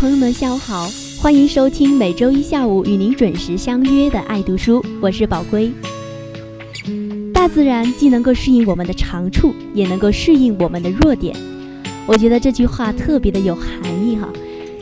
[0.00, 0.88] 朋友们，下午好，
[1.20, 5.72] 欢迎收听每周一下午与您准时相约的爱读书，我是宝龟。
[7.34, 11.36] 大自然既能够适应我们的长处，也能够适应我们的弱点。
[12.06, 13.68] 我觉得这句话特别的有含
[14.06, 14.28] 义哈。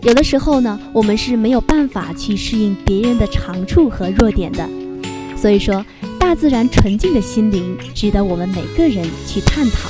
[0.03, 4.69] 有的时候呢，我们是没有办法去适应别人的长处和弱点的。
[5.34, 5.83] 所以说，
[6.20, 9.89] 大自然纯净的心灵值得我们每个人去探讨。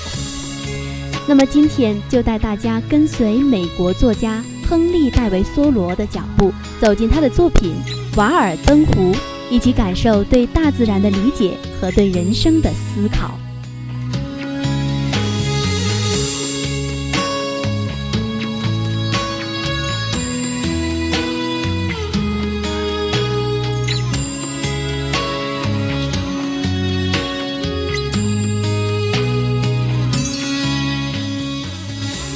[1.27, 4.41] 那么今天就带大家跟随美国作家。
[4.69, 7.75] 亨利·戴维·梭罗的脚步，走进他的作品
[8.17, 9.13] 《瓦尔登湖》，
[9.49, 13.39] 一起感受对大自然的理解和对人生的思考。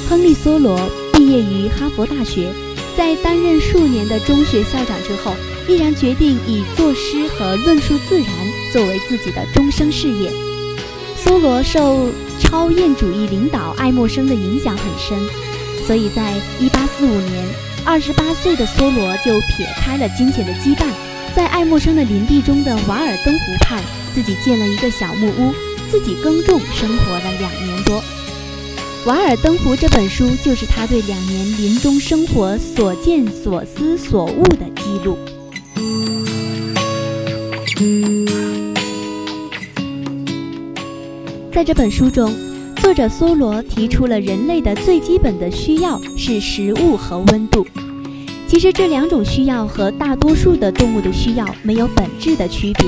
[0.08, 0.78] 亨利·梭罗。
[1.30, 2.52] 毕业于哈佛大学，
[2.96, 5.32] 在担任数年的中学校长之后，
[5.68, 8.26] 毅然决定以作诗和论述自然
[8.72, 10.28] 作为自己的终生事业。
[11.24, 12.08] 梭罗受
[12.40, 15.16] 超验主义领导爱默生的影响很深，
[15.86, 17.46] 所以在1845年
[17.86, 20.88] ，28岁的梭罗就撇开了金钱的羁绊，
[21.32, 23.80] 在爱默生的林地中的瓦尔登湖畔，
[24.12, 25.54] 自己建了一个小木屋，
[25.88, 27.98] 自己耕种，生活了两年多。
[29.06, 35.16] 《瓦尔登湖》这本书就是他对两年林中生活所见所思所悟的记录。
[41.50, 42.34] 在这本书中，
[42.76, 47.66] 作者梭罗提出了人类的最基本的需要是食物和温度。
[48.46, 52.84] 其实这两种需要和大多数的动物的需要没有本质的区别。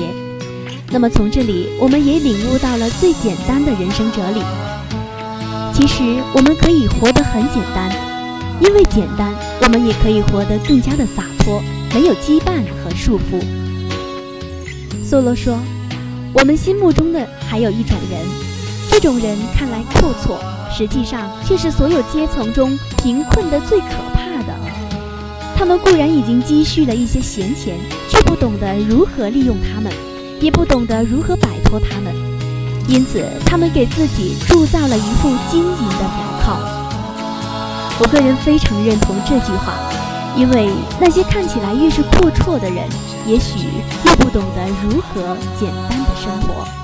[0.91, 4.41] 那么从这里，我们也领悟到了最简单的人生哲理。
[5.73, 6.03] 其实
[6.33, 7.91] 我们可以活得很简单，
[8.61, 11.61] 因为简单，我们也可以活得更加的洒脱，
[11.93, 13.43] 没有羁绊和束缚。
[15.03, 15.59] 梭罗说
[16.31, 18.21] ：“我们心目中的还有一种人，
[18.89, 20.37] 这种人看来阔绰，
[20.71, 24.55] 实际上却是所有阶层中贫困的最可怕的。
[25.55, 27.75] 他们固然已经积蓄了一些闲钱，
[28.09, 29.91] 却不懂得如何利用它们，
[30.39, 32.13] 也不懂得如何摆脱它们。”
[32.87, 36.59] 因此，他们给自己铸造了一副金银的镣铐。
[37.99, 39.73] 我个人非常认同这句话，
[40.35, 42.87] 因为那些看起来越是阔绰的人，
[43.25, 43.67] 也许
[44.03, 46.82] 越不懂得如何简单的生活。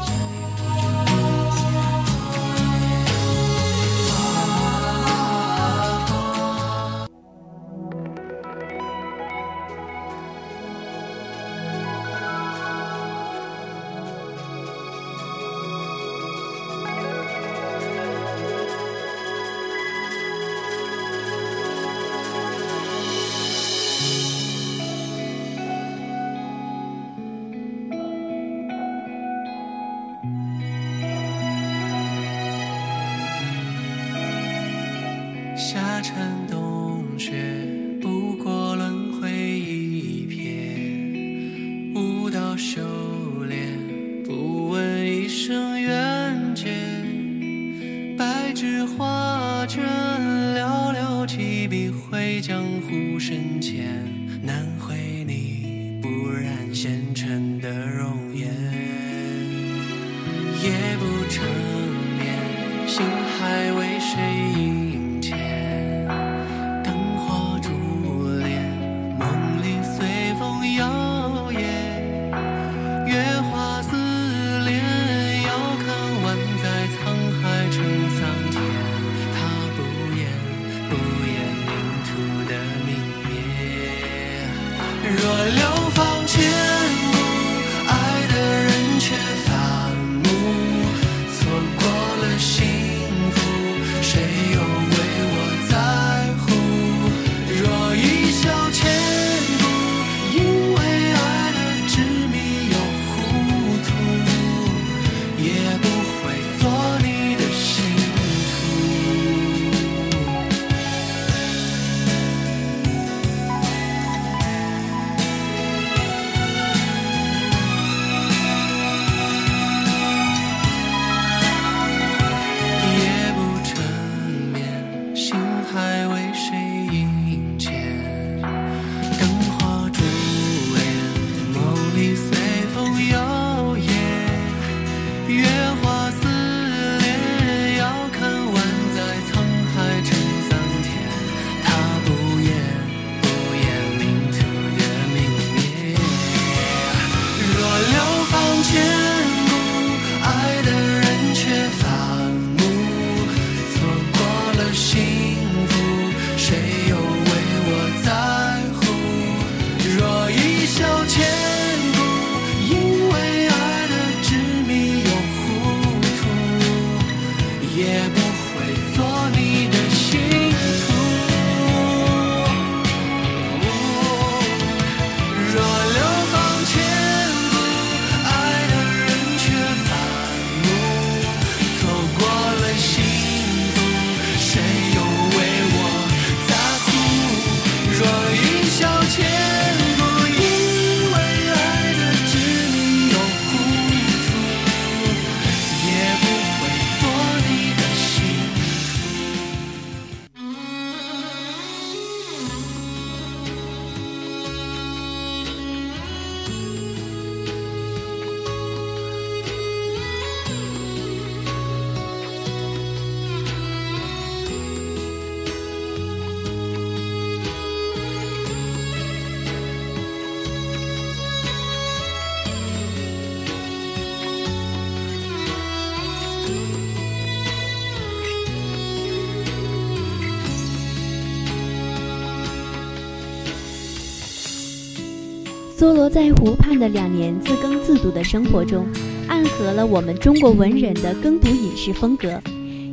[235.80, 238.86] 梭罗在湖畔的两年自耕自读的生活中，
[239.30, 242.38] 暗合了我们中国文人的耕读饮食风格，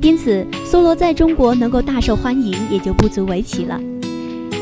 [0.02, 3.80] 因此梭罗在中国能够大受欢迎也就不足为奇了。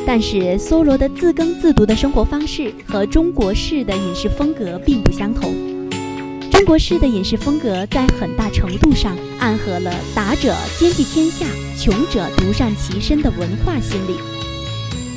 [0.06, 5.52] 但是梭罗的自耕自读的生活方式和中国式的饮食风格并不相同。
[6.50, 11.44] 中国式的饮食风格在很大程度上暗合了“达者兼济天下，
[11.78, 14.16] 穷者独善其身”的文化心理。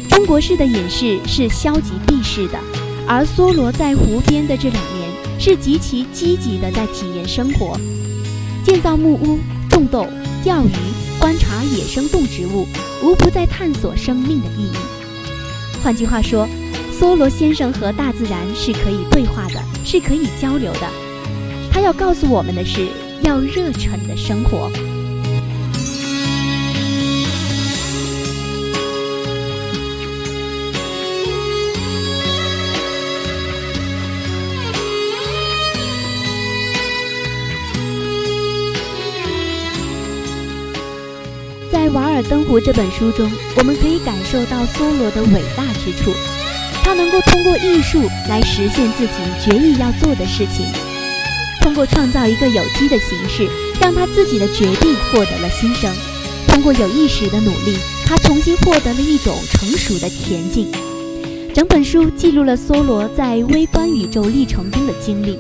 [0.10, 2.60] 中国式的饮食是消极避世的，
[3.08, 5.10] 而梭罗在湖边的这两年
[5.40, 7.80] 是极其积极的在体验生活，
[8.66, 9.40] 建造木屋、
[9.70, 10.06] 种豆、
[10.44, 10.72] 钓鱼、
[11.18, 12.68] 观察野生动植物，
[13.02, 14.78] 无不在探索生命的意义。
[15.82, 16.48] 换句话说，
[17.00, 20.90] 梭罗先生和大自然是可以对话的，是可以交流的。
[21.72, 22.88] 他要告诉我们的是，
[23.22, 24.70] 要热忱的生活。
[41.72, 46.12] 在《瓦尔登湖》这本书中，我们可以感受到梭罗的伟大之处。
[46.84, 50.66] 他能够通过艺术来实现自己决意要做的事情。
[51.62, 53.48] 通过创造一个有机的形式，
[53.82, 55.94] 让他自己的决定获得了新生。
[56.48, 60.68] 通过有意识的努力，他重新获得了一种成熟的恬静。
[61.54, 65.38] 整本书记录了梭罗在微观宇宙历程中的经历，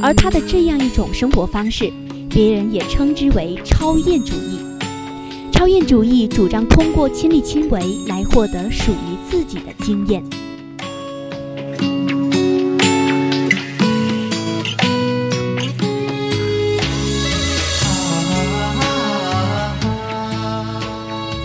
[0.00, 1.92] 而他的这样一种生活方式，
[2.30, 4.58] 别人也称之为超验主义。
[5.54, 10.20] 超验主义主张通过亲力亲为来获得属于自己的经验。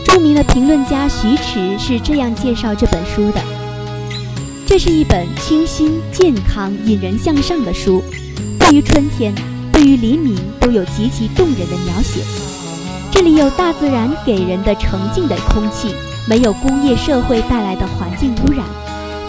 [0.04, 3.39] 著名的评论家徐迟是这样介绍这本书的：
[4.66, 8.01] 这是一本清新、健康、引人向上的书，
[8.60, 9.32] 对于春天，
[9.72, 12.49] 对于黎明，都有极其动人的描写。
[13.12, 15.94] 这里有大自然给人的澄净的空气，
[16.28, 18.66] 没有工业社会带来的环境污染。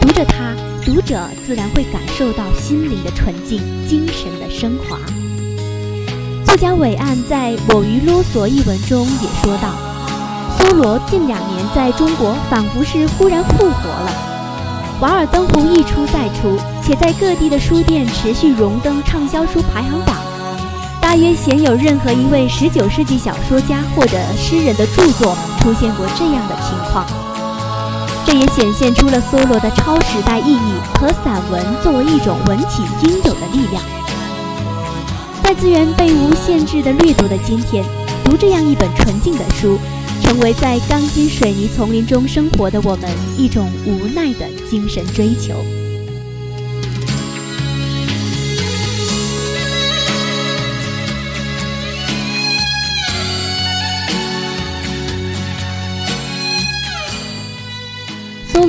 [0.01, 3.59] 读着它，读者自然会感受到心灵的纯净、
[3.89, 4.99] 精神的升华。
[6.45, 9.75] 作家伟岸在《我于啰嗦》一文中也说道
[10.59, 14.11] ：“梭罗近两年在中国仿佛是忽然复活了，
[15.03, 20.17] 《瓦尔登湖》一出再出，且在各地的书店持续荣登畅销书排行榜。”
[21.11, 27.05] 大约鲜有任何一位十九世纪小说家或者诗人的著作出现过这样的情况。
[28.25, 33.83] 这也显现出了梭罗的超时代意义和散文作为一种文体应有的力量。
[35.43, 37.85] 在资源被无限制的掠夺的今天，
[38.25, 39.81] 读这样一本纯净的书，
[40.23, 45.55] 成为在钢筋水泥丛林中生活的我们一种无奈的精神追求。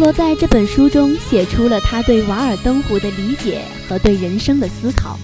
[0.01, 5.15] 罗在这本书中写出了他对瓦尔登湖的理解和对人生的思考，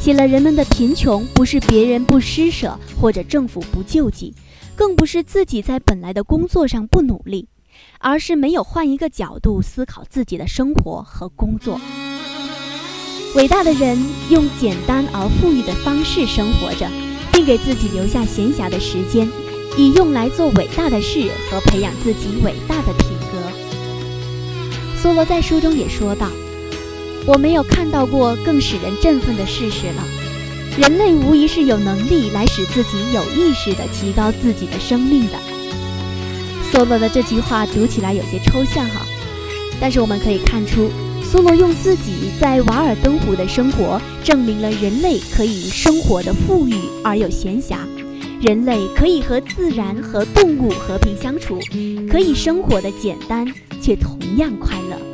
[0.00, 4.32] 写了人们的贫穷不是别人不施舍或者政府不救济，
[4.74, 7.48] 更不是自己在本来的工作上不努力，
[7.98, 11.78] 而是没有换一个角度思考自己的生活和工作。
[13.36, 16.88] 伟大的人用简单而富裕的方式生活着，
[17.30, 19.28] 并给自己留下闲暇的时间，
[19.76, 23.03] 以用来做伟大的事和培养自己伟大的。
[25.04, 26.30] 梭罗在书中也说道
[27.28, 30.02] ：“我没有看到过更使人振奋的事实了。
[30.78, 35.34] 人类无疑是有能力来使自己有意识地提高自己的生命的。”
[36.72, 39.04] 梭罗的这句话读起来有些抽象哈，
[39.78, 40.90] 但是我们可以看出，
[41.22, 47.76] 梭罗用自己在瓦尔登湖的生活，证明了人类可以生活的富裕而又闲暇，
[48.40, 51.60] 人类可以和自然和动物和平相处，
[52.10, 53.46] 可以生活的简单。
[53.84, 55.13] 却同样快乐。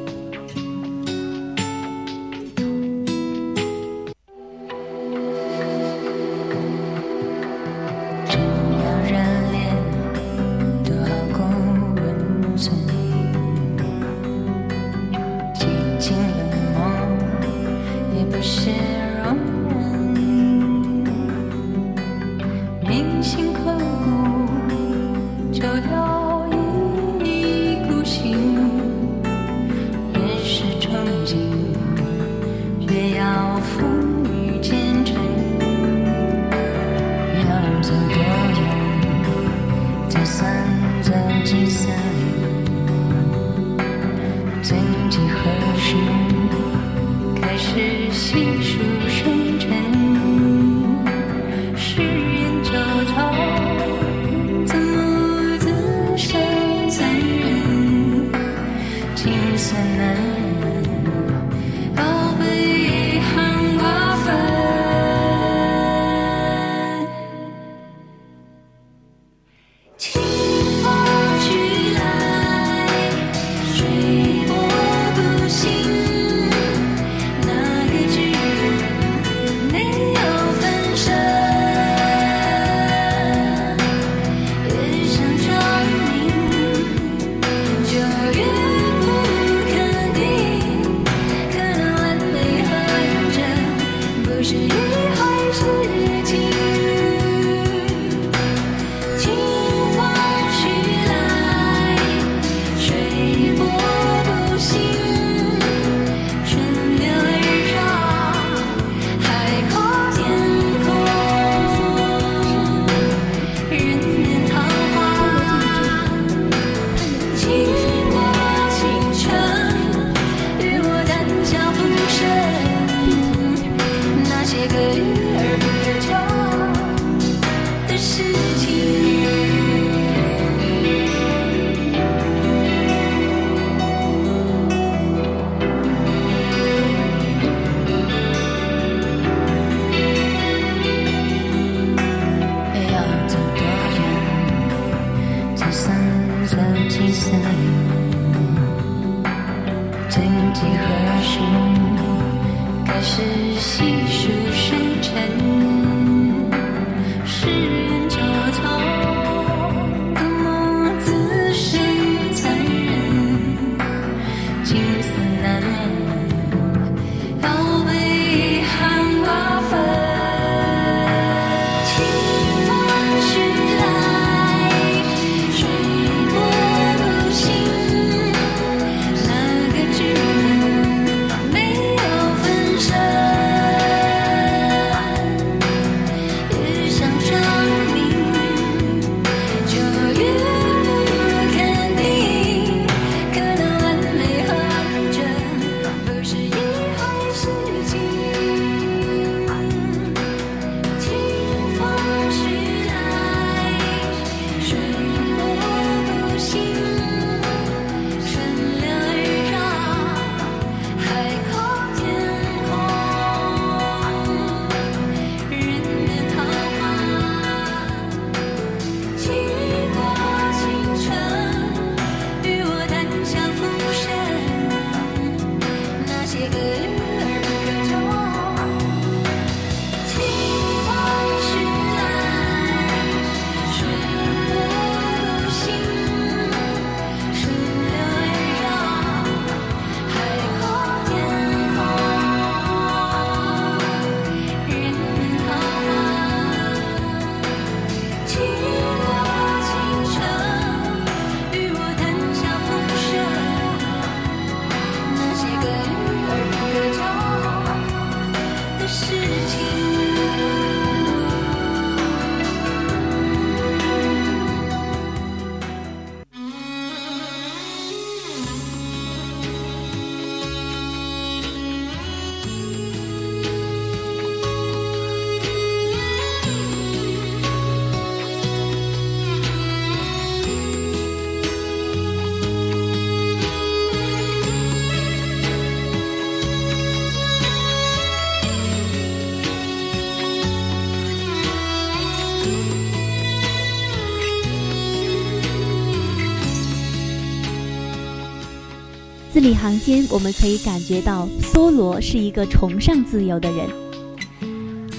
[299.40, 303.66] 字里行间，我们可以感觉到梭罗是一个崇尚自由的人。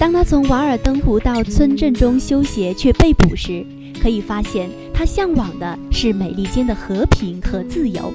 [0.00, 3.64] 当他从瓦尔登湖到村镇中修鞋却被捕时，
[4.02, 8.12] 可以发现他向往的是美利坚的和平和自由。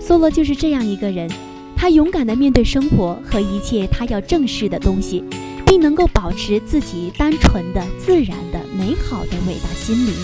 [0.00, 1.30] 梭罗就是这样一个人，
[1.76, 5.22] 他勇敢地面对生活和一切他要正视的东西，
[5.66, 10.14] 并能够保持自己单纯的、自然的、美好的伟大心灵。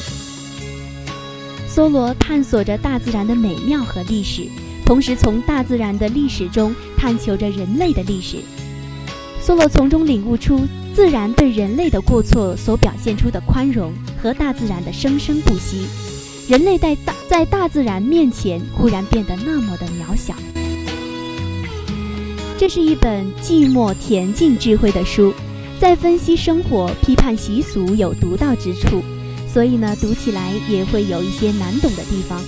[1.68, 4.48] 梭罗探索着大自然的美妙和历史。
[4.84, 8.38] 同时，从大自然的历史中探求着人类的历史。
[9.42, 13.92] 梭罗从中领悟出自然对人类的过错所表现出的宽容
[14.22, 15.86] 和大自然的生生不息。
[16.48, 20.34] 人类在大在大自然面前忽然变得那么的渺小。
[22.58, 25.34] 这是一本寂寞恬静智慧的书，
[25.80, 29.02] 在分析生活、批判习俗有独到之处，
[29.52, 32.40] 所以呢，读起来也会有一些难懂的地方。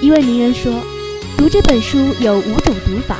[0.00, 0.72] 一位名人说
[1.36, 3.18] ：“读这本书有五种读法。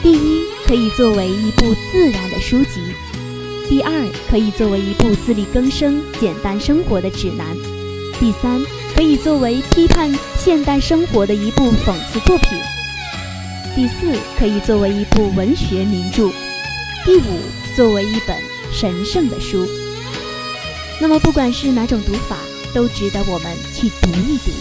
[0.00, 2.78] 第一，可以作为一部自然的书籍；
[3.68, 3.92] 第二，
[4.30, 7.56] 可以作为一部自力更生、简单生活的指南；
[8.20, 12.56] 第三，可以作为批判现代生活的一部讽刺作品；
[13.74, 16.30] 第四，可以作为一部文学名著；
[17.04, 17.40] 第五，
[17.74, 18.36] 作为一本
[18.72, 19.66] 神圣的书。
[21.00, 22.36] 那么，不管是哪种读法，
[22.72, 24.52] 都值得我们去读一读。”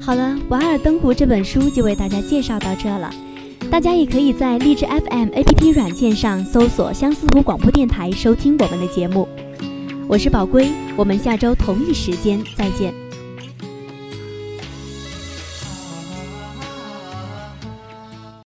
[0.00, 3.12] 好了瓦尔登湖这本书就为大家介绍到这了。
[3.70, 9.28] 大家也可以在荔枝 fm app 软件上搜索相思湖广播电台收听我们的节目。
[10.08, 13.07] 我是宝龟我们下周同一时间再见。